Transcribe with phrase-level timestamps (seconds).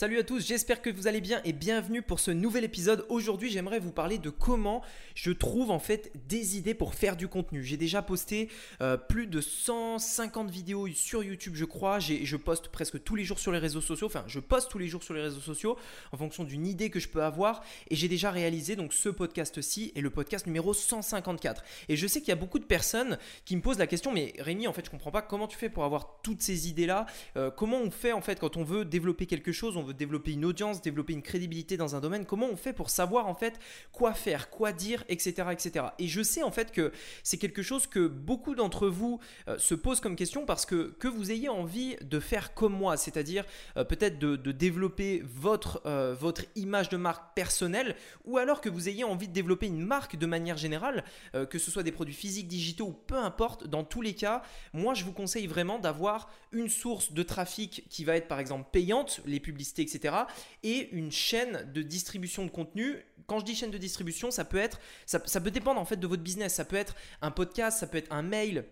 [0.00, 3.04] Salut à tous, j'espère que vous allez bien et bienvenue pour ce nouvel épisode.
[3.08, 4.80] Aujourd'hui, j'aimerais vous parler de comment
[5.16, 7.64] je trouve en fait des idées pour faire du contenu.
[7.64, 8.48] J'ai déjà posté
[8.80, 11.98] euh, plus de 150 vidéos sur YouTube, je crois.
[11.98, 14.06] Je poste presque tous les jours sur les réseaux sociaux.
[14.06, 15.76] Enfin, je poste tous les jours sur les réseaux sociaux
[16.12, 17.64] en fonction d'une idée que je peux avoir.
[17.90, 21.64] Et j'ai déjà réalisé donc ce podcast-ci et le podcast numéro 154.
[21.88, 24.32] Et je sais qu'il y a beaucoup de personnes qui me posent la question, mais
[24.38, 27.06] Rémi, en fait, je comprends pas comment tu fais pour avoir toutes ces idées-là?
[27.36, 30.80] Euh, comment on fait en fait quand on veut développer quelque chose développer une audience,
[30.80, 33.58] développer une crédibilité dans un domaine, comment on fait pour savoir en fait
[33.92, 35.48] quoi faire, quoi dire, etc.
[35.52, 35.86] etc.
[35.98, 36.92] Et je sais en fait que
[37.22, 41.08] c'est quelque chose que beaucoup d'entre vous euh, se posent comme question parce que que
[41.08, 43.44] vous ayez envie de faire comme moi, c'est-à-dire
[43.76, 48.88] euh, peut-être de, développer votre, euh, votre image de marque personnelle ou alors que vous
[48.88, 51.04] ayez envie de développer une marque de manière générale,
[51.50, 54.42] que ce soit des produits physiques, digitaux ou peu importe, dans tous les cas,
[54.72, 58.68] moi je vous conseille vraiment d'avoir une source de trafic qui va être par exemple
[58.72, 60.14] payante, les publicités etc.
[60.62, 62.96] Et une chaîne de distribution de contenu.
[63.26, 66.06] Quand je dis chaîne de distribution, ça peut être, ça, peut dépendre en fait de
[66.06, 66.54] votre business.
[66.54, 68.64] Ça peut être un podcast, ça peut être un mail,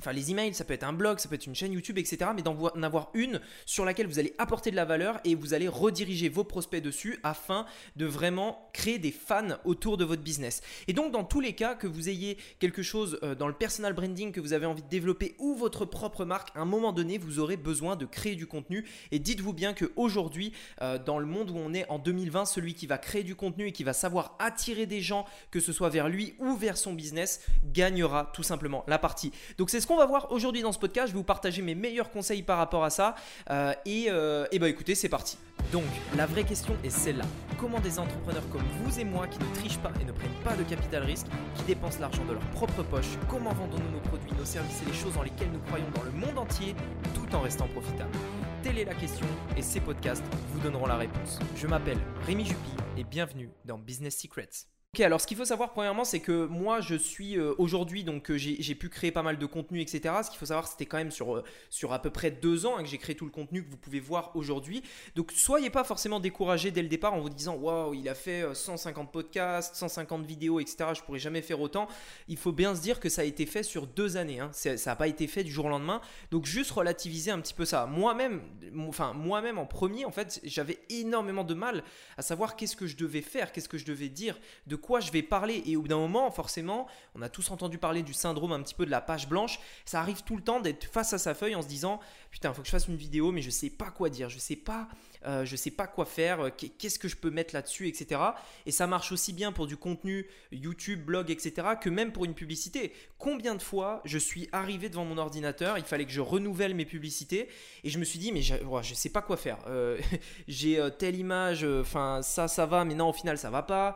[0.00, 2.30] Enfin, les emails, ça peut être un blog, ça peut être une chaîne YouTube, etc.
[2.34, 5.68] Mais d'en avoir une sur laquelle vous allez apporter de la valeur et vous allez
[5.68, 7.64] rediriger vos prospects dessus afin
[7.94, 10.62] de vraiment créer des fans autour de votre business.
[10.88, 13.92] Et donc, dans tous les cas, que vous ayez quelque chose euh, dans le personal
[13.92, 17.16] branding que vous avez envie de développer ou votre propre marque, à un moment donné,
[17.16, 18.84] vous aurez besoin de créer du contenu.
[19.12, 22.86] Et dites-vous bien qu'aujourd'hui, euh, dans le monde où on est en 2020, celui qui
[22.86, 26.08] va créer du contenu et qui va savoir attirer des gens, que ce soit vers
[26.08, 29.30] lui ou vers son business, gagnera tout simplement la partie.
[29.56, 31.08] Donc, c'est ce qu'on va voir aujourd'hui dans ce podcast.
[31.08, 33.14] Je vais vous partager mes meilleurs conseils par rapport à ça.
[33.50, 35.36] Euh, et, euh, bah écoutez, c'est parti.
[35.72, 35.84] Donc,
[36.16, 37.26] la vraie question est celle-là.
[37.58, 40.56] Comment des entrepreneurs comme vous et moi qui ne trichent pas et ne prennent pas
[40.56, 44.46] de capital risque, qui dépensent l'argent de leur propre poche, comment vendons-nous nos produits, nos
[44.46, 46.74] services et les choses dans lesquelles nous croyons dans le monde entier
[47.14, 48.16] tout en restant profitables?
[48.62, 51.38] Telle est la question et ces podcasts vous donneront la réponse.
[51.56, 54.73] Je m'appelle Rémi Jupy et bienvenue dans Business Secrets.
[54.94, 58.30] Ok, alors ce qu'il faut savoir premièrement, c'est que moi je suis euh, aujourd'hui, donc
[58.30, 60.14] euh, j'ai pu créer pas mal de contenu, etc.
[60.22, 62.76] Ce qu'il faut savoir, c'était quand même sur, euh, sur à peu près deux ans
[62.76, 64.84] hein, que j'ai créé tout le contenu que vous pouvez voir aujourd'hui.
[65.16, 68.44] Donc soyez pas forcément découragé dès le départ en vous disant waouh, il a fait
[68.54, 70.90] 150 podcasts, 150 vidéos, etc.
[70.94, 71.88] Je pourrais jamais faire autant.
[72.28, 74.38] Il faut bien se dire que ça a été fait sur deux années.
[74.38, 74.50] Hein.
[74.52, 76.02] Ça n'a pas été fait du jour au lendemain.
[76.30, 77.86] Donc juste relativiser un petit peu ça.
[77.86, 78.42] Moi-même,
[78.86, 81.82] enfin moi-même en premier, en fait, j'avais énormément de mal
[82.16, 84.38] à savoir qu'est-ce que je devais faire, qu'est-ce que je devais dire,
[84.68, 85.62] de je vais parler.
[85.66, 88.74] Et au bout d'un moment, forcément, on a tous entendu parler du syndrome un petit
[88.74, 89.58] peu de la page blanche.
[89.84, 92.00] Ça arrive tout le temps d'être face à sa feuille en se disant
[92.30, 94.56] Putain, faut que je fasse une vidéo, mais je sais pas quoi dire, je sais
[94.56, 94.88] pas,
[95.26, 98.20] euh, je sais pas quoi faire, euh, qu'est-ce que je peux mettre là-dessus, etc.
[98.66, 101.68] Et ça marche aussi bien pour du contenu YouTube, blog, etc.
[101.80, 102.92] que même pour une publicité.
[103.18, 106.84] Combien de fois je suis arrivé devant mon ordinateur, il fallait que je renouvelle mes
[106.84, 107.48] publicités
[107.84, 109.58] et je me suis dit mais je, je sais pas quoi faire.
[109.66, 109.98] Euh,
[110.48, 113.94] j'ai telle image, enfin ça ça va, mais non au final ça va pas.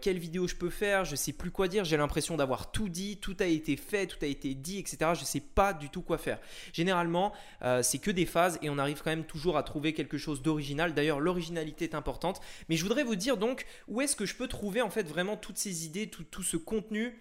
[0.00, 1.84] quelle vidéo je peux faire Je sais plus quoi dire.
[1.84, 5.12] J'ai l'impression d'avoir tout dit, tout a été fait, tout a été dit, etc.
[5.14, 6.38] Je sais pas du tout quoi faire.
[6.72, 7.32] Généralement
[7.82, 10.42] c'est que des phases et on arrive quand même toujours à trouver quelque chose
[10.94, 12.40] D'ailleurs l'originalité est importante.
[12.68, 15.36] Mais je voudrais vous dire donc où est-ce que je peux trouver en fait vraiment
[15.36, 17.20] toutes ces idées, tout, tout ce contenu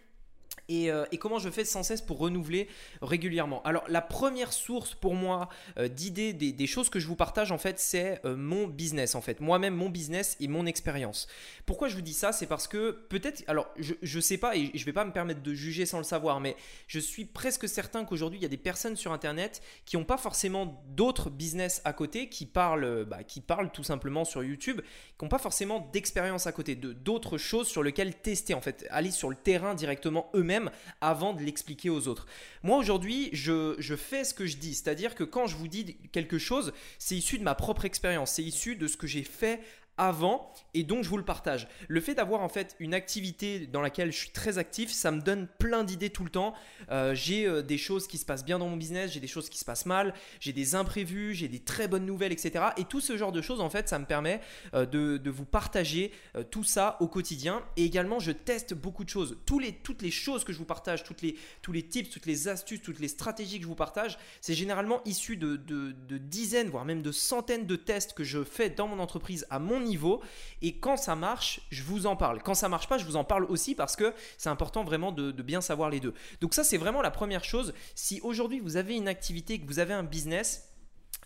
[0.69, 2.67] euh, et, comment je fais sans cesse pour renouveler
[3.01, 3.61] régulièrement.
[3.63, 7.57] Alors la première source pour moi euh, d'idées, des, choses que je vous partage en
[7.57, 9.39] fait, c'est euh, mon business en fait.
[9.39, 11.27] Moi-même mon business et mon expérience.
[11.65, 12.31] Pourquoi je vous dis ça?
[12.31, 15.41] C'est parce que peut-être, alors je ne sais pas et je vais pas me permettre
[15.41, 16.55] de juger sans le savoir, mais
[16.87, 20.17] je suis presque certain qu'aujourd'hui il y a des personnes sur Internet qui n'ont pas
[20.17, 24.81] forcément d'autres business à côté, qui parlent, bah, qui parlent tout simplement sur YouTube,
[25.17, 28.85] qui n'ont pas forcément d'expérience à côté, de d'autres choses sur lesquelles tester en fait,
[28.91, 32.25] aller sur le terrain directement eux-mêmes avant de l'expliquer aux autres.
[32.63, 35.97] Moi aujourd'hui, je, je fais ce que je dis, c'est-à-dire que quand je vous dis
[36.11, 39.61] quelque chose, c'est issu de ma propre expérience, c'est issu de ce que j'ai fait
[39.99, 41.67] avant et donc je vous le partage.
[41.87, 45.19] Le fait d'avoir en fait une activité dans laquelle je suis très actif, ça me
[45.21, 46.53] donne plein d'idées tout le temps.
[46.89, 49.49] Euh, j'ai euh, des choses qui se passent bien dans mon business, j'ai des choses
[49.49, 52.65] qui se passent mal, j'ai des imprévus, j'ai des très bonnes nouvelles, etc.
[52.77, 54.41] Et tout ce genre de choses en fait, ça me permet
[54.73, 56.11] euh, de, vous partager
[56.49, 57.61] tout ça au quotidien.
[57.78, 59.37] Et également, je teste beaucoup de choses.
[59.45, 62.81] Toutes les choses que je vous partage, toutes les, tous les tips, toutes les astuces,
[62.81, 65.57] toutes les stratégies que je vous partage, c'est généralement issu de
[66.17, 69.79] dizaines, voire même de centaines de tests que je fais dans mon entreprise à mon
[69.79, 69.89] niveau
[70.62, 72.41] Et quand ça marche, je vous en parle.
[72.41, 75.32] Quand ça marche pas, je vous en parle aussi parce que c'est important vraiment de,
[75.41, 76.14] bien savoir les deux.
[76.41, 77.74] Donc ça, c'est vraiment la première chose.
[77.96, 80.70] Si aujourd'hui vous avez une activité, que vous avez un business,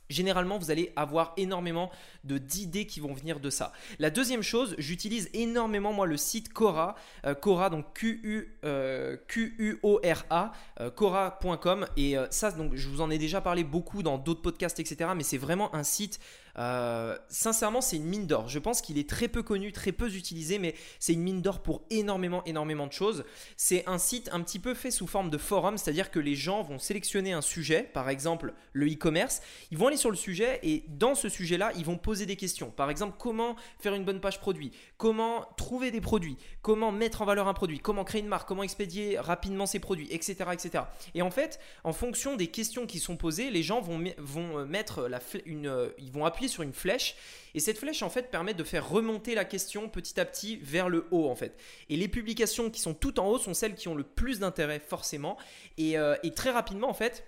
[0.10, 1.90] Généralement, vous allez avoir énormément
[2.24, 3.72] d'idées qui vont venir de ça.
[4.00, 6.96] La deuxième chose, j'utilise énormément moi le site Cora,
[7.26, 10.52] euh, Cora donc Q U euh, Q U O R A,
[10.82, 14.80] euh, Cora.com et ça donc je vous en ai déjà parlé beaucoup dans d'autres podcasts
[14.80, 15.12] etc.
[15.16, 16.20] Mais c'est vraiment un site
[16.58, 18.48] Euh, sincèrement, c'est une mine d'or.
[18.48, 21.62] Je pense qu'il est très peu connu, très peu utilisé, mais c'est une mine d'or
[21.62, 23.26] pour énormément, énormément de choses.
[23.58, 26.62] C'est un site un petit peu fait sous forme de forum, c'est-à-dire que les gens
[26.62, 29.42] vont sélectionner un sujet, par exemple le e-commerce,
[29.72, 32.70] ils vont aller sur le sujet et dans ce sujet-là, ils vont poser des questions.
[32.70, 37.26] Par exemple, comment faire une bonne page produit, comment trouver des produits, comment mettre en
[37.26, 40.84] valeur un produit, comment créer une marque, comment expédier rapidement ses produits, etc., etc.
[41.16, 44.66] Et en fait, en fonction des questions qui sont posées, les gens vont, vont euh,
[44.66, 47.16] mettre la une, euh, ils vont appuyer sur une flèche
[47.56, 50.90] et cette flèche en fait permet de faire remonter la question petit à petit vers
[50.90, 51.58] le haut en fait.
[51.90, 54.80] Et les publications qui sont tout en haut sont celles qui ont le plus d'intérêt
[54.80, 55.38] forcément
[55.78, 57.26] et, euh, et très rapidement en fait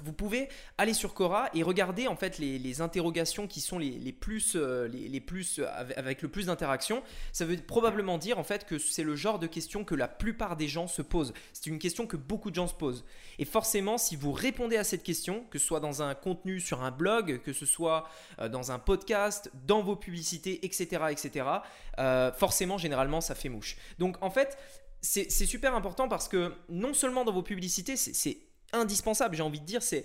[0.00, 0.48] vous pouvez
[0.78, 5.20] aller sur Quora et regarder en fait les, interrogations qui sont les, plus, euh, les,
[5.20, 5.66] plus euh,
[5.96, 7.02] avec, le plus d'interactions.
[7.32, 10.56] Ça veut probablement dire en fait que c'est le genre de question que la plupart
[10.56, 11.34] des gens se posent.
[11.52, 13.04] C'est une question que beaucoup de gens se posent.
[13.38, 16.82] Et forcément, si vous répondez à cette question, que ce soit dans un contenu sur
[16.82, 21.46] un blog, que ce soit euh, dans un podcast, dans vos publicités, etc., etc.,
[22.34, 23.76] forcément, généralement, ça fait mouche.
[23.98, 24.56] Donc en fait,
[25.02, 28.38] c'est super important parce que non seulement dans vos publicités, c'est
[28.72, 30.04] indispensable, j'ai envie de dire, c'est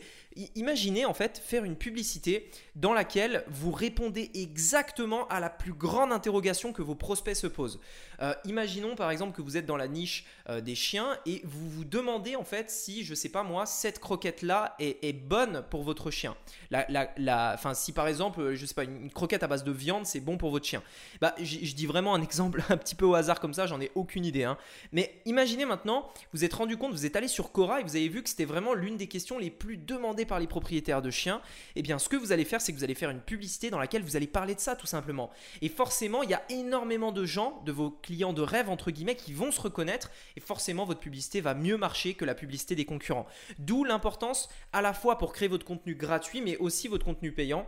[0.55, 6.11] imaginez en fait faire une publicité dans laquelle vous répondez exactement à la plus grande
[6.11, 7.79] interrogation que vos prospects se posent.
[8.21, 11.69] Euh, imaginons par exemple que vous êtes dans la niche euh, des chiens et vous
[11.69, 15.83] vous demandez en fait si, je sais pas moi, cette croquette là est, bonne pour
[15.83, 16.35] votre chien.
[16.69, 16.85] La,
[17.17, 20.37] la, si par exemple, je sais pas, une, croquette à base de viande c'est bon
[20.37, 20.83] pour votre chien.
[21.21, 23.91] Bah, je dis vraiment un exemple un petit peu au hasard comme ça, j'en ai
[23.95, 24.43] aucune idée.
[24.43, 24.57] Hein.
[24.91, 28.09] Mais imaginez maintenant, vous êtes rendu compte, vous êtes allé sur Cora et vous avez
[28.09, 31.41] vu que c'était vraiment l'une des questions les plus demandées par les propriétaires de chiens,
[31.75, 33.79] eh bien ce que vous allez faire, c'est que vous allez faire une publicité dans
[33.79, 35.29] laquelle vous allez parler de ça tout simplement.
[35.61, 39.15] Et forcément, il y a énormément de gens, de vos clients de rêve entre guillemets,
[39.15, 42.85] qui vont se reconnaître et forcément votre publicité va mieux marcher que la publicité des
[42.85, 43.27] concurrents.
[43.59, 47.67] D'où l'importance à la fois pour créer votre contenu gratuit, mais aussi votre contenu payant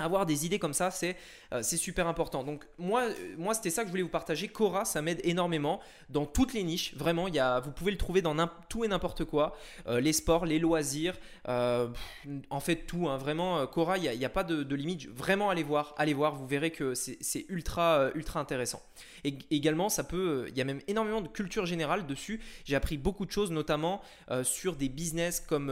[0.00, 1.16] avoir des idées comme ça, c'est
[1.52, 2.44] euh, super important.
[2.44, 4.48] Donc moi, euh, moi c'était ça que je voulais vous partager.
[4.48, 6.94] Cora, ça m'aide énormément dans toutes les niches.
[6.96, 8.36] Vraiment, il y a, vous pouvez le trouver dans
[8.68, 9.56] tout et n'importe quoi.
[9.86, 11.16] Euh, les sports, les loisirs,
[11.46, 13.08] en fait tout.
[13.08, 13.18] Hein.
[13.18, 15.08] Vraiment, Cora, il n'y a, pas de, de, limite.
[15.08, 16.34] Vraiment, allez voir, allez voir.
[16.34, 18.82] Vous verrez que c'est ultra, ultra intéressant.
[19.24, 22.40] Et également, ça peut, il y a même énormément de culture générale dessus.
[22.64, 24.00] J'ai appris beaucoup de choses, notamment
[24.42, 25.68] sur des business comme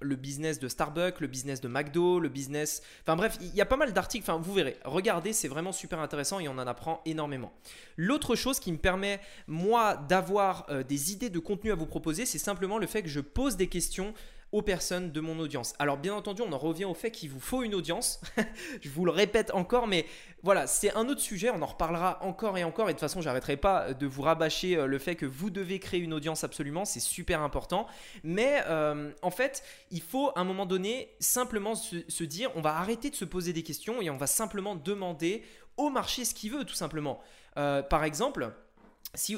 [0.00, 2.82] le business de Starbucks, le business de McDo, le business.
[3.02, 6.00] Enfin bref, il y a pas mal d'articles, enfin vous verrez, regardez, c'est vraiment super
[6.00, 7.52] intéressant et on en apprend énormément.
[7.96, 12.26] L'autre chose qui me permet, moi, d'avoir euh, des idées de contenu à vous proposer,
[12.26, 14.14] c'est simplement le fait que je pose des questions
[14.62, 15.74] personnes de mon audience.
[15.78, 18.20] Alors bien entendu, on en revient au fait qu'il vous faut une audience.
[18.80, 20.06] je vous le répète encore, mais
[20.42, 23.20] voilà, c'est un autre sujet, on en reparlera encore et encore, et de toute façon,
[23.20, 26.84] j'arrêterai pas de vous rabâcher euh, le fait que vous devez créer une audience absolument,
[26.84, 27.86] c'est super important.
[28.22, 32.76] Mais euh, en fait, il faut à un moment donné simplement se, dire, on va
[32.76, 35.42] arrêter de se poser des questions et on va simplement demander
[35.76, 37.20] au marché ce qu'il veut, tout simplement.
[37.58, 38.52] Euh, par exemple,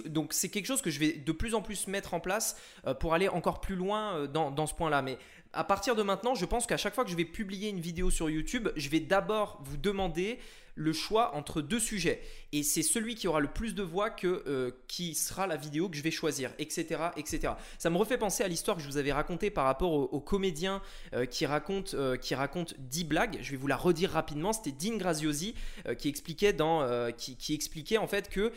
[0.07, 2.57] donc c'est quelque chose que je vais de plus en plus mettre en place
[2.87, 5.03] euh, pour aller encore plus loin euh, dans, dans ce point-là.
[5.03, 5.19] Mais
[5.53, 8.11] à partir de maintenant, je pense qu'à chaque fois que je vais publier une vidéo
[8.11, 10.39] sur YouTube, je vais d'abord vous demander
[10.79, 12.23] le choix entre deux sujets.
[12.53, 15.91] Et c'est celui qui aura le plus de voix que, euh, qui sera la vidéo
[15.91, 17.53] que je vais choisir, etc., etc.
[17.79, 20.81] Ça me refait penser à l'histoire que je vous avais racontée par rapport au, comédien
[21.13, 23.39] euh, qui, raconte, euh, qui raconte 10 blagues.
[23.43, 24.53] Je vais vous la redire rapidement.
[24.53, 25.55] C'était Dean Graziosi
[25.99, 28.53] qui, expliquait dans, qui, expliquait en fait que,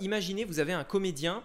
[0.00, 1.42] imaginez, vous avez un comédien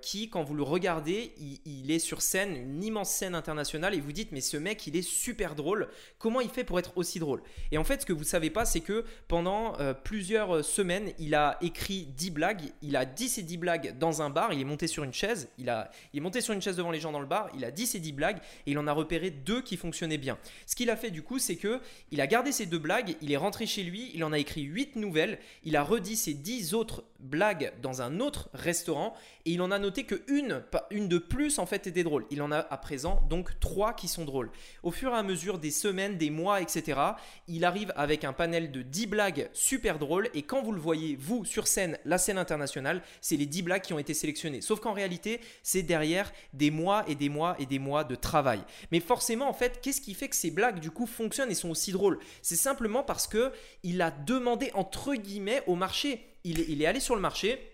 [0.00, 4.12] qui, quand vous le regardez, il est sur scène, une immense scène internationale, et vous
[4.12, 5.88] dites, mais ce mec, il est super drôle.
[6.18, 7.42] Comment il fait pour être aussi drôle?
[7.70, 11.12] Et en fait, ce que vous ne savez pas, c'est que pendant euh, plusieurs semaines,
[11.18, 12.62] il a écrit 10 blagues.
[12.82, 14.52] Il a dit ces 10 blagues dans un bar.
[14.52, 15.48] Il est monté sur une chaise.
[15.56, 17.48] Il, est monté sur une chaise devant les gens dans le bar.
[17.56, 20.36] Il a dit ces 10 blagues et il en a repéré deux qui fonctionnaient bien.
[20.66, 23.16] Ce qu'il a fait du coup, c'est que il a gardé ces deux blagues.
[23.22, 24.10] Il est rentré chez lui.
[24.14, 25.38] Il en a écrit 8 nouvelles.
[25.62, 29.14] Il a redit ces 10 autres blagues dans un autre restaurant
[29.44, 32.26] et il en a noté que une, une de plus en fait était drôle.
[32.30, 34.50] Il en a à présent donc trois qui sont drôles.
[34.82, 37.00] Au fur et à mesure des semaines, des mois, etc.,
[37.48, 41.16] il arrive avec un panel de 10 blagues super drôles et quand vous le voyez,
[41.16, 44.60] vous, sur scène, la scène internationale, c'est les 10 blagues qui ont été sélectionnées.
[44.60, 48.60] Sauf qu'en réalité, c'est derrière des mois et des mois et des mois de travail.
[48.92, 51.70] Mais forcément, en fait, qu'est-ce qui fait que ces blagues du coup fonctionnent et sont
[51.70, 52.18] aussi drôles?
[52.42, 53.52] C'est simplement parce que
[53.82, 56.33] il a demandé entre guillemets au marché.
[56.44, 57.70] Il est, allé sur le marché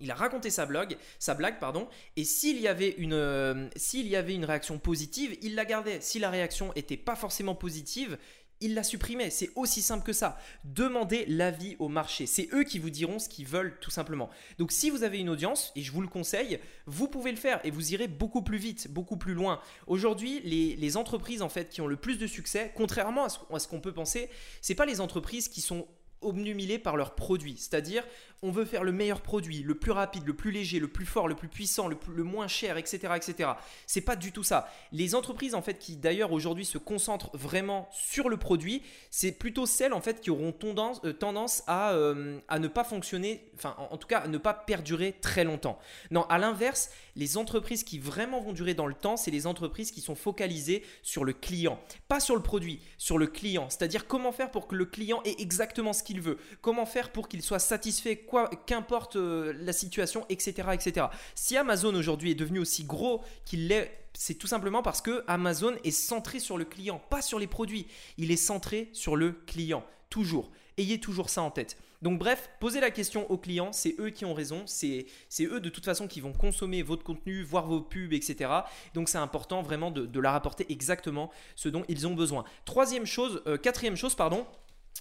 [0.00, 4.08] il a raconté sa blague, sa blague pardon, et s'il y avait une euh, s'il
[4.08, 6.00] y avait une réaction positive, il la gardait.
[6.00, 8.18] Si la réaction était pas forcément positive,
[8.60, 9.30] il l'a supprimé.
[9.30, 10.38] C'est aussi simple que ça.
[10.64, 12.26] Demandez l'avis au marché.
[12.26, 14.30] C'est eux qui vous diront ce qu'ils veulent tout simplement.
[14.58, 17.60] Donc si vous avez une audience, et je vous le conseille, vous pouvez le faire
[17.64, 19.60] et vous irez beaucoup plus vite, beaucoup plus loin.
[19.86, 23.80] Aujourd'hui, les, entreprises en fait qui ont le plus de succès, contrairement à ce, qu'on
[23.80, 25.88] peut penser, c'est pas les entreprises qui sont
[26.24, 27.56] obnubilées par leurs produits.
[27.56, 28.04] C'est-à-dire,
[28.42, 31.28] on veut faire le meilleur produit, le plus rapide, le plus léger, le plus fort,
[31.28, 33.50] le plus puissant, le, le moins cher, etc., etc.
[33.86, 34.68] C'est pas du tout ça.
[34.92, 39.64] Les entreprises en fait qui d'ailleurs aujourd'hui se concentrent vraiment sur le produit, c'est plutôt
[39.64, 41.14] celles en fait qui auront tendance, euh,
[41.68, 45.78] euh, à, ne pas fonctionner, enfin en, tout cas à ne pas perdurer très longtemps.
[46.10, 49.90] Non, à l'inverse, les entreprises qui vraiment vont durer dans le temps, c'est les entreprises
[49.90, 53.70] qui sont focalisées sur le client, pas sur le produit, sur le client.
[53.70, 57.28] C'est-à-dire comment faire pour que le client ait exactement ce qu'il veut, comment faire pour
[57.28, 58.26] qu'il soit satisfait
[58.66, 61.06] qu'importe euh, la situation, etc., etc.
[61.34, 65.74] Si Amazon aujourd'hui est devenu aussi gros qu'il l'est, c'est tout simplement parce que Amazon
[65.84, 67.86] est centré sur le client, pas sur les produits.
[68.16, 70.50] Il est centré sur le client, toujours.
[70.76, 71.76] Ayez toujours ça en tête.
[72.04, 75.06] Donc bref, posez la question aux clients, c'est eux qui ont raison, c'est
[75.40, 78.50] eux de toute façon qui vont consommer votre contenu, voir vos pubs, etc.
[78.92, 82.44] Donc c'est important vraiment de, de, leur apporter exactement ce dont ils ont besoin.
[82.66, 84.46] Troisième chose, euh, quatrième chose, pardon,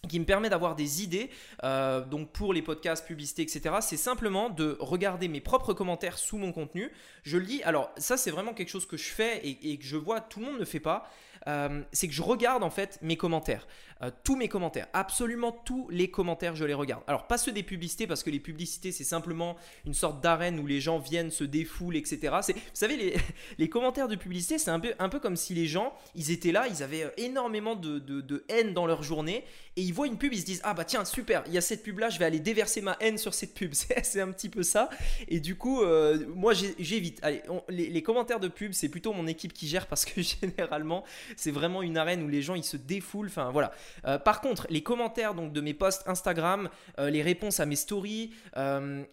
[0.09, 1.29] qui me permet d'avoir des idées
[1.63, 3.75] euh, donc pour les podcasts, publicités, etc.
[3.81, 6.91] C'est simplement de regarder mes propres commentaires sous mon contenu.
[7.23, 7.63] Je lis.
[7.63, 10.47] Alors ça c'est vraiment quelque chose que je fais et, que je vois tout le
[10.47, 11.09] monde ne fait pas.
[11.47, 13.67] Euh, c'est que je regarde en fait mes commentaires.
[14.01, 17.03] Euh, tous mes commentaires, absolument tous les commentaires, je les regarde.
[17.07, 20.67] Alors pas ceux des publicités parce que les publicités c'est simplement une sorte d'arène où
[20.67, 22.33] les gens viennent, se défoulent, etc.
[22.47, 23.15] Vous savez,
[23.57, 26.51] les, commentaires de publicité c'est un peu, un peu comme si les gens, ils étaient
[26.51, 29.45] là, ils avaient énormément de, de, haine dans leur journée
[29.75, 31.61] et ils voient une pub, ils se disent ah bah tiens super, il y a
[31.61, 33.73] cette pub là, je vais aller déverser ma haine sur cette pub.
[34.03, 34.89] C'est un petit peu ça.
[35.27, 37.19] Et du coup, euh, moi j'évite.
[37.21, 41.03] Allez, les, commentaires de pub c'est plutôt mon équipe qui gère parce que généralement
[41.37, 43.27] c'est vraiment une arène où les gens ils se défoulent.
[43.27, 43.71] Enfin voilà.
[44.05, 47.75] Euh, par contre, les commentaires donc, de mes posts Instagram, euh, les réponses à mes
[47.75, 48.31] stories,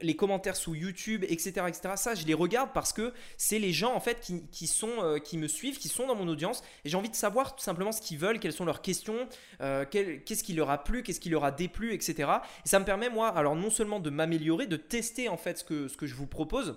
[0.01, 3.95] les commentaires sous YouTube, etc., etc., ça, je les regarde parce que c'est les gens
[3.95, 6.63] en fait qui, sont, qui me suivent, qui sont dans mon audience.
[6.85, 10.45] Et j'ai envie de savoir tout simplement ce qu'ils veulent, quelles sont leurs questions, qu'est-ce
[10.45, 12.31] qui leur plu, qu'est-ce qui leur a déplu, etc.
[12.65, 15.65] Et ça me permet, moi, alors non seulement de m'améliorer, de tester en fait ce
[15.65, 16.77] que, ce que je vous propose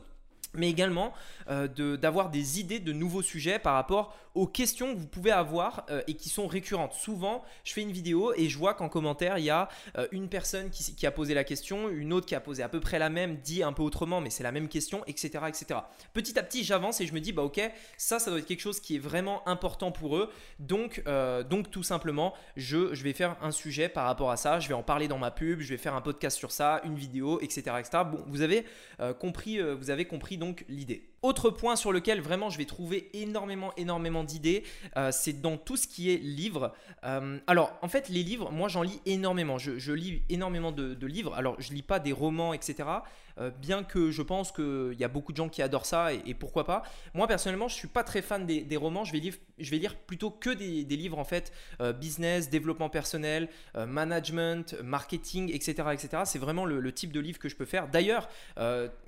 [0.54, 1.14] mais également
[1.48, 6.02] d'avoir des idées de nouveaux sujets par rapport aux questions que vous pouvez avoir euh,
[6.08, 6.94] et qui sont récurrentes.
[6.94, 10.28] Souvent, je fais une vidéo et je vois qu'en commentaire, il y a euh, une
[10.28, 13.10] personne qui, a posé la question, une autre qui a posé à peu près la
[13.10, 15.46] même, dit un peu autrement, mais c'est la même question, etc.
[15.48, 15.80] etc.
[16.14, 17.62] Petit à petit, j'avance et je me dis, bah ok,
[17.98, 20.32] ça, ça doit être quelque chose qui est vraiment important pour eux.
[20.60, 24.60] Donc, euh, donc tout simplement, je, je vais faire un sujet par rapport à ça,
[24.60, 26.96] je vais en parler dans ma pub, je vais faire un podcast sur ça, une
[26.96, 27.62] vidéo, etc.
[27.80, 28.04] etc.
[28.10, 28.66] Bon, vous avez,
[29.20, 31.13] compris, vous avez compris donc l'idée.
[31.24, 34.64] Autre point sur lequel vraiment je vais trouver énormément, énormément d'idées,
[34.98, 36.74] euh, c'est dans tout ce qui est livres.
[37.06, 39.58] Euh, alors, en fait, les livres, moi j'en lis énormément.
[39.58, 41.34] Je, lis énormément de, livres.
[41.34, 42.90] Alors, je lis pas des romans, etc.
[43.40, 46.34] Euh, bien que je pense qu'il y a beaucoup de gens qui adorent ça et,
[46.34, 46.84] pourquoi pas.
[47.16, 49.06] Moi personnellement, je suis pas très fan des, romans.
[49.06, 51.54] Je vais, lire, je vais lire plutôt que des, livres en fait,
[52.00, 55.88] business, développement personnel, management, marketing, etc.
[55.94, 56.24] etc.
[56.26, 57.88] C'est vraiment le, type de livre que je peux faire.
[57.88, 58.30] D'ailleurs,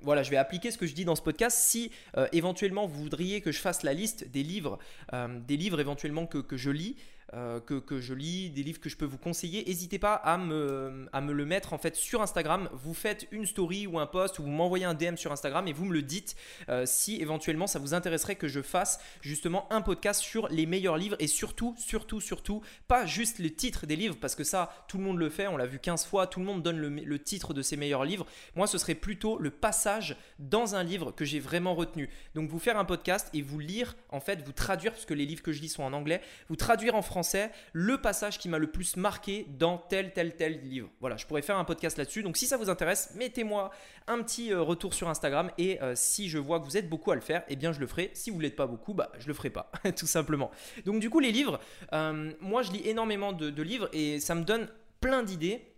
[0.02, 1.58] voilà, je vais appliquer ce que je dis dans ce podcast.
[1.58, 1.92] Si
[2.32, 4.78] éventuellement vous voudriez que je fasse la liste des livres,
[5.12, 6.96] des livres éventuellement que, que je lis,
[7.34, 11.08] euh, que, je lis, des livres que je peux vous conseiller, n'hésitez pas à me,
[11.12, 12.68] à me le mettre en fait sur Instagram.
[12.72, 15.72] Vous faites une story ou un post ou vous m'envoyez un DM sur Instagram et
[15.72, 16.36] vous me le dites
[16.68, 20.96] euh, si éventuellement ça vous intéresserait que je fasse justement un podcast sur les meilleurs
[20.96, 24.96] livres et surtout, surtout, surtout, pas juste les titres des livres parce que ça, tout
[24.96, 27.18] le monde le fait, on l'a vu 15 fois, tout le monde donne le, le
[27.18, 28.26] titre de ses meilleurs livres.
[28.54, 32.08] Moi, ce serait plutôt le passage dans un livre que j'ai vraiment retenu.
[32.36, 35.42] Donc vous faire un podcast et vous lire, en fait, vous traduire, puisque les livres
[35.42, 37.15] que je lis sont en anglais, vous traduire en français
[37.72, 40.88] le passage qui m'a le plus marqué dans tel, tel, tel livre.
[41.00, 42.22] Voilà, je pourrais faire un podcast là-dessus.
[42.22, 43.70] Donc si ça vous intéresse, mettez-moi
[44.06, 47.10] un petit euh, retour sur Instagram et euh, si je vois que vous êtes beaucoup
[47.10, 48.10] à le faire, eh bien je le ferai.
[48.14, 50.50] Si vous ne l'êtes pas beaucoup, bah je le ferai pas, tout simplement.
[50.84, 51.60] Donc du coup les livres,
[51.92, 54.68] euh, moi je lis énormément de livres et ça me donne
[55.00, 55.75] plein d'idées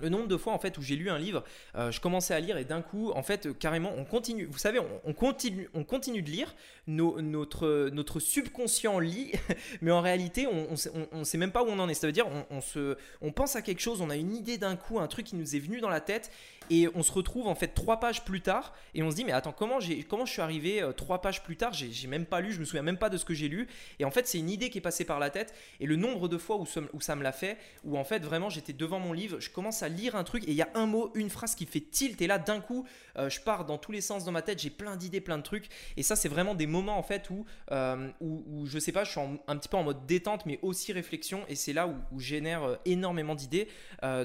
[0.00, 1.44] le nombre de fois en fait où j'ai lu un livre,
[1.76, 4.46] euh, je commençais à lire et d'un coup, en fait, carrément, on continue.
[4.46, 6.54] Vous savez, on, continue, on continue de lire.
[6.86, 9.32] notre, notre subconscient lit,
[9.82, 11.94] mais en réalité, on, ne sait même pas où on en est.
[11.94, 14.76] Ça veut dire, on, se, on pense à quelque chose, on a une idée d'un
[14.76, 16.30] coup, un truc qui nous est venu dans la tête
[16.70, 19.32] et on se retrouve en fait trois pages plus tard et on se dit mais
[19.32, 21.72] attends comment j'ai comment je suis arrivé euh, trois pages plus tard?
[21.72, 23.66] J'ai même pas lu je me souviens même pas de ce que j'ai lu.
[23.98, 25.52] Et en fait c'est une idée qui est passée par la tête.
[25.80, 28.72] Et le nombre de fois où, ça, me l'a fait où en fait vraiment j'étais
[28.72, 31.10] devant mon livre je commence à lire un truc et il y a un mot
[31.14, 32.86] une phrase qui fait tilt et là d'un coup
[33.16, 35.42] euh, je pars dans tous les sens dans ma tête j'ai plein d'idées plein de
[35.42, 35.68] trucs.
[35.96, 39.10] Et ça c'est vraiment des moments en fait où, euh, où, je sais pas je
[39.10, 42.20] suis un petit peu en mode détente mais aussi réflexion et c'est là où, où
[42.20, 43.68] génère énormément d'idées.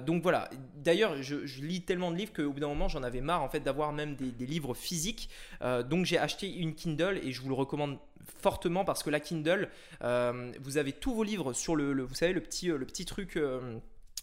[0.05, 0.49] Donc voilà.
[0.75, 3.49] D'ailleurs je, je lis tellement de livres qu'au bout d'un moment j'en avais marre en
[3.49, 5.29] fait d'avoir même des, livres physiques.
[5.61, 7.97] Euh, donc j'ai acheté une Kindle et je vous le recommande
[8.41, 9.69] fortement parce que la Kindle,
[10.03, 13.05] euh, vous avez tous vos livres sur le, vous savez le petit, euh, le petit
[13.05, 13.39] truc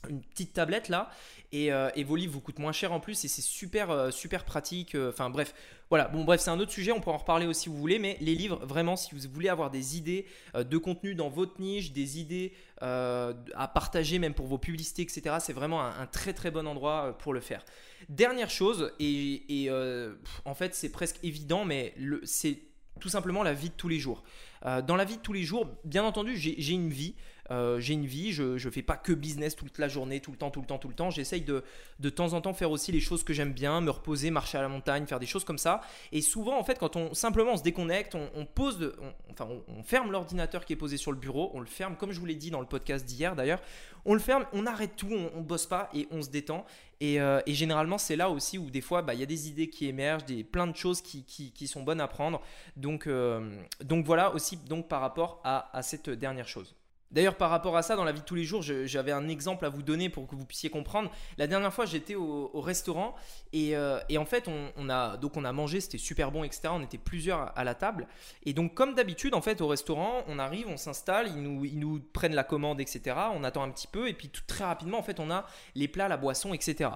[0.09, 1.11] une petite tablette là
[1.52, 1.71] et,
[2.04, 5.54] vos livres vous coûtent moins cher en plus et c'est super super pratique enfin bref
[5.90, 7.99] voilà bon bref c'est un autre sujet on peut en reparler aussi si vous voulez
[7.99, 11.92] mais les livres vraiment si vous voulez avoir des idées de contenu dans votre niche
[11.92, 16.66] des idées à partager même pour vos publicités etc c'est vraiment un, très très bon
[16.66, 17.62] endroit pour le faire
[18.09, 21.94] Dernière chose, et, euh, en fait c'est presque évident, mais
[22.25, 22.59] c'est
[23.00, 24.23] tout simplement la vie de tous les jours.
[24.66, 27.14] Euh, dans la vie de tous les jours, bien entendu, j'ai une vie.
[27.52, 30.38] Euh, j'ai une vie, je ne fais pas que business toute la journée, tout le
[30.38, 31.11] temps, tout le temps, tout le temps.
[31.11, 31.62] J'essaye de,
[32.00, 34.62] de temps en temps faire aussi les choses que j'aime bien, me reposer, marcher à
[34.62, 35.82] la montagne, faire des choses comme ça.
[36.12, 38.94] Et souvent, en fait, quand on simplement se déconnecte, on, pose,
[39.30, 42.21] enfin, on, ferme l'ordinateur qui est posé sur le bureau, on le ferme, comme je
[42.21, 43.61] vous l'ai dit dans le podcast d'hier d'ailleurs,
[44.04, 46.64] on le ferme, on arrête tout, on, ne bosse pas et on se détend.
[47.00, 49.68] Et, euh, généralement, c'est là aussi où des fois, bah, il y a des idées
[49.68, 52.40] qui émergent, des, plein de choses qui, qui, sont bonnes à prendre.
[52.76, 56.75] Donc, euh, donc voilà aussi donc, par rapport à, à cette dernière chose.
[57.12, 59.66] D'ailleurs, par rapport à ça, dans la vie de tous les jours, j'avais un exemple
[59.66, 61.11] à vous donner pour que vous puissiez comprendre.
[61.37, 63.14] La dernière fois, j'étais au, restaurant
[63.54, 66.69] euh, et, en fait, on, a donc on a mangé, c'était super bon, etc.
[66.71, 68.07] On était plusieurs à la table
[68.45, 72.35] et donc comme d'habitude, en fait, au restaurant, on arrive, on s'installe, ils nous, prennent
[72.35, 73.16] la commande, etc.
[73.35, 76.09] On attend un petit peu et puis très rapidement, en fait, on a les plats,
[76.09, 76.90] la boisson, etc.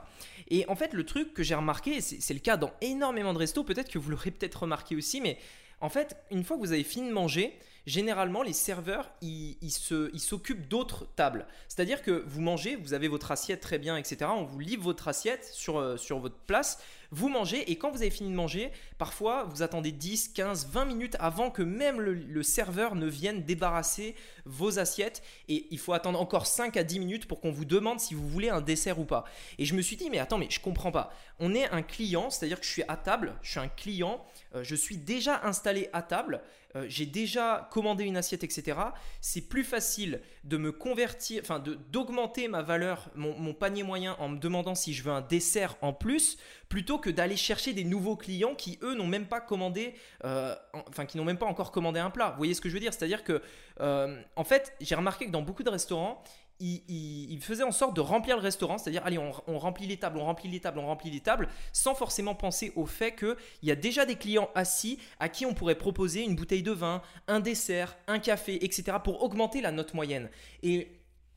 [0.48, 3.64] Et en fait, le truc que j'ai remarqué, c'est le cas dans énormément de restos,
[3.64, 5.38] peut-être que vous l'aurez peut-être remarqué aussi, mais
[5.80, 10.68] en fait, une fois que vous avez fini de manger, généralement, les serveurs, ils, s'occupent
[10.68, 11.46] d'autres tables.
[11.68, 14.30] C'est-à-dire que vous mangez, vous avez votre assiette très bien, etc.
[14.34, 16.78] On vous livre votre assiette sur, euh, sur votre place.
[17.12, 20.84] Vous mangez et quand vous avez fini de manger, parfois vous attendez 10, 15, 20
[20.86, 26.20] minutes avant que même le, serveur ne vienne débarrasser vos assiettes et il faut attendre
[26.20, 29.04] encore 5 à 10 minutes pour qu'on vous demande si vous voulez un dessert ou
[29.04, 29.24] pas.
[29.58, 31.12] Et je me suis dit mais attends mais je comprends pas.
[31.38, 34.24] On est un client, c'est-à-dire que je suis à table, je suis un client,
[34.62, 36.42] je suis déjà installé à table.
[36.76, 38.78] Euh, j'ai déjà commandé une assiette, etc.
[39.20, 44.38] C'est plus facile de me convertir, enfin d'augmenter ma valeur, mon, panier moyen en me
[44.38, 46.36] demandant si je veux un dessert en plus,
[46.68, 51.06] plutôt que d'aller chercher des nouveaux clients qui eux n'ont même pas commandé, euh, enfin
[51.06, 52.30] qui n'ont même pas encore commandé un plat.
[52.30, 52.92] Vous voyez ce que je veux dire?
[52.92, 53.40] C'est-à-dire que,
[53.80, 56.22] euh, en fait, j'ai remarqué que dans beaucoup de restaurants,
[56.58, 60.24] il, faisait en sorte de remplir le restaurant, c'est-à-dire, allez, on, remplit les tables, on
[60.24, 63.76] remplit les tables, on remplit les tables, sans forcément penser au fait qu'il y a
[63.76, 67.96] déjà des clients assis à qui on pourrait proposer une bouteille de vin, un dessert,
[68.06, 70.30] un café, etc., pour augmenter la note moyenne.
[70.62, 70.88] Et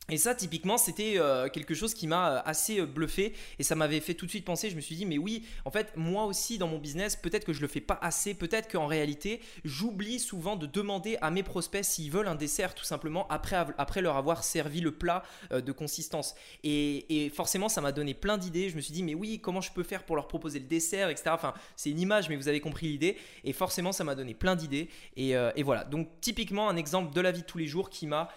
[0.10, 3.76] et ça, typiquement, c'était euh, quelque chose qui m'a euh, assez euh, bluffé et ça
[3.76, 4.70] m'avait fait tout de suite penser.
[4.70, 7.54] Je me suis dit, mais oui, en fait, moi aussi dans mon business, peut-être que
[7.54, 11.84] je le fais pas assez, peut-être qu'en réalité, j'oublie souvent de demander à mes prospects
[11.84, 16.36] s'ils veulent un dessert tout simplement après, après leur avoir servi le plat de consistance.
[16.64, 18.70] Et, forcément, ça m'a donné plein d'idées.
[18.70, 21.10] Je me suis dit, mais oui, comment je peux faire pour leur proposer le dessert,
[21.10, 21.32] etc.
[21.34, 23.18] Enfin, c'est une image, mais vous avez compris l'idée.
[23.44, 24.90] Et forcément, ça m'a donné plein d'idées.
[25.16, 25.84] Et, et, voilà.
[25.84, 28.30] Donc, typiquement, un exemple de la vie de tous les jours qui m'a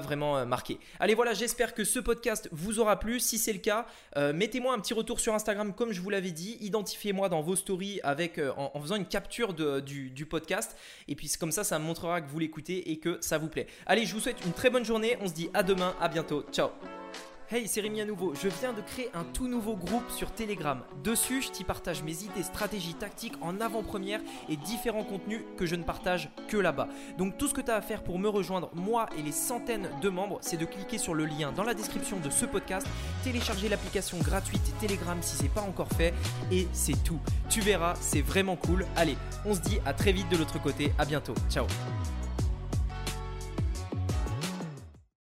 [0.00, 0.78] vraiment marqué.
[1.06, 3.20] Allez, voilà, j'espère que ce podcast vous aura plu.
[3.20, 6.32] Si c'est le cas, euh, mettez-moi un petit retour sur Instagram comme je vous l'avais
[6.32, 6.58] dit.
[6.60, 10.76] Identifiez-moi dans vos stories avec, euh, en, faisant une capture du, du, podcast.
[11.06, 13.68] Et puis comme ça, ça me montrera que vous l'écoutez et que ça vous plaît.
[13.86, 15.16] Allez, je vous souhaite une très bonne journée.
[15.20, 16.44] On se dit à demain, à bientôt.
[16.50, 16.70] Ciao
[17.48, 18.34] Hey, c'est Rémi à nouveau.
[18.34, 20.82] Je viens de créer un tout nouveau groupe sur Telegram.
[21.04, 25.76] Dessus, je t'y partage mes idées, stratégies, tactiques en avant-première et différents contenus que je
[25.76, 26.88] ne partage que là-bas.
[27.18, 29.88] Donc tout ce que tu as à faire pour me rejoindre, moi et les centaines
[30.02, 32.84] de membres, c'est de cliquer sur le lien dans la description de ce podcast,
[33.22, 36.14] télécharger l'application gratuite Telegram si c'est pas encore fait
[36.50, 37.20] et c'est tout.
[37.48, 38.84] Tu verras, c'est vraiment cool.
[38.96, 40.92] Allez, on se dit à très vite de l'autre côté.
[40.98, 41.34] À bientôt.
[41.48, 41.66] Ciao.